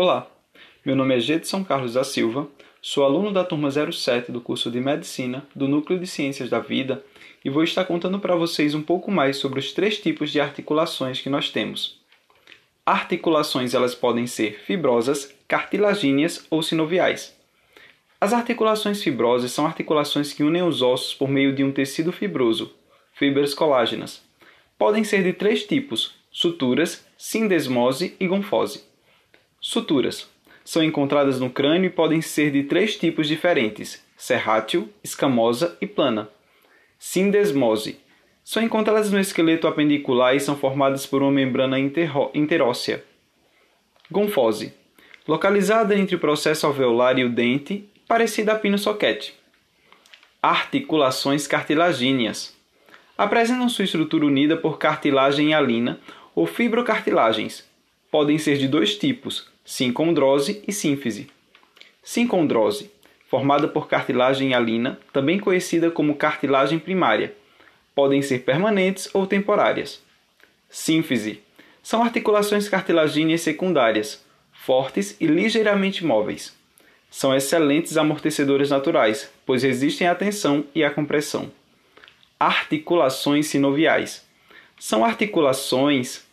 [0.00, 0.30] Olá,
[0.86, 2.46] meu nome é Gedson Carlos da Silva,
[2.80, 7.04] sou aluno da turma 07 do curso de Medicina do Núcleo de Ciências da Vida
[7.44, 11.20] e vou estar contando para vocês um pouco mais sobre os três tipos de articulações
[11.20, 12.00] que nós temos.
[12.86, 17.36] Articulações elas podem ser fibrosas, cartilagíneas ou sinoviais.
[18.20, 22.72] As articulações fibrosas são articulações que unem os ossos por meio de um tecido fibroso,
[23.14, 24.22] fibras colágenas.
[24.78, 28.86] Podem ser de três tipos: suturas, sindesmose e gonfose.
[29.70, 30.26] Suturas
[30.64, 36.26] são encontradas no crânio e podem ser de três tipos diferentes: serrátil, escamosa e plana.
[36.98, 38.00] Sindesmose
[38.42, 43.04] são encontradas no esqueleto apendicular e são formadas por uma membrana interóssea.
[44.10, 44.72] Gonfose
[45.26, 49.34] localizada entre o processo alveolar e o dente, parecida a pino-soquete.
[50.40, 52.56] Articulações cartilagíneas
[53.18, 56.00] apresentam sua estrutura unida por cartilagem hialina
[56.34, 57.68] ou fibrocartilagens,
[58.10, 61.28] podem ser de dois tipos, sincondrose e sínfise.
[62.02, 62.90] Sincondrose,
[63.28, 67.34] formada por cartilagem hialina, também conhecida como cartilagem primária,
[67.94, 70.02] podem ser permanentes ou temporárias.
[70.70, 71.42] Sínfise,
[71.82, 76.56] são articulações cartilagíneas secundárias, fortes e ligeiramente móveis.
[77.10, 81.52] São excelentes amortecedoras naturais, pois resistem à tensão e à compressão.
[82.40, 84.26] Articulações sinoviais.
[84.78, 86.26] São articulações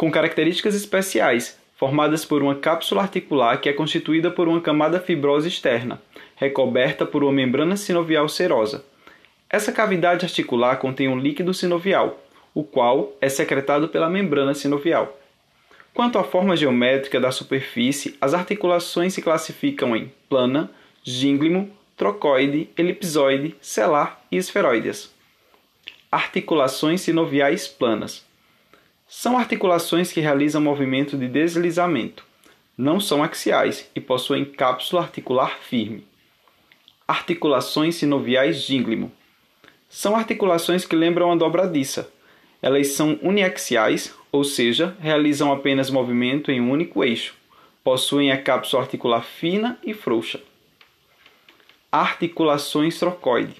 [0.00, 5.46] com características especiais, formadas por uma cápsula articular que é constituída por uma camada fibrosa
[5.46, 6.00] externa,
[6.36, 8.82] recoberta por uma membrana sinovial serosa.
[9.50, 12.18] Essa cavidade articular contém um líquido sinovial,
[12.54, 15.20] o qual é secretado pela membrana sinovial.
[15.92, 20.70] Quanto à forma geométrica da superfície, as articulações se classificam em plana,
[21.04, 25.14] gínglimo, trocoide, elipsoide, celar e esferoides.
[26.10, 28.29] Articulações sinoviais planas.
[29.12, 32.24] São articulações que realizam movimento de deslizamento.
[32.78, 36.06] Não são axiais e possuem cápsula articular firme.
[37.08, 39.10] Articulações sinoviais gínglimo.
[39.88, 42.08] São articulações que lembram a dobradiça.
[42.62, 47.34] Elas são uniaxiais, ou seja, realizam apenas movimento em um único eixo.
[47.82, 50.40] Possuem a cápsula articular fina e frouxa.
[51.90, 53.56] Articulações trocoide.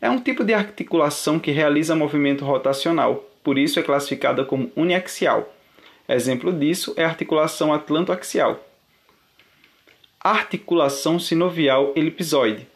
[0.00, 5.52] É um tipo de articulação que realiza movimento rotacional, por isso é classificada como uniaxial.
[6.08, 8.64] Exemplo disso é a articulação atlantoaxial.
[10.20, 12.66] Articulação sinovial elipsoide.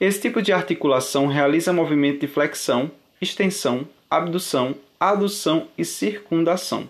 [0.00, 2.90] Esse tipo de articulação realiza movimento de flexão,
[3.20, 6.88] extensão, abdução, adução e circundação.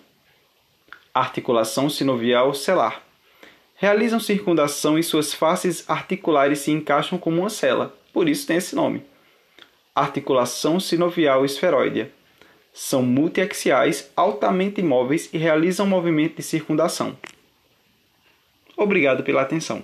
[1.15, 3.03] Articulação sinovial celar.
[3.77, 8.75] Realizam circundação e suas faces articulares se encaixam como uma cela, por isso tem esse
[8.75, 9.05] nome.
[9.95, 12.11] Articulação sinovial esferoidea
[12.79, 17.17] são multiaxiais, altamente móveis e realizam movimento de circundação.
[18.77, 19.83] Obrigado pela atenção.